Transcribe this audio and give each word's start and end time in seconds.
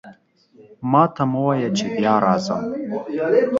ماته 0.91 1.23
مه 1.31 1.39
وایه 1.45 1.69
چې 1.77 1.85
بیا 1.95 2.13
راځم. 2.25 2.61